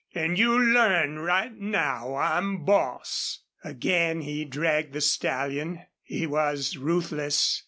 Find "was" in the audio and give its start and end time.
6.25-6.75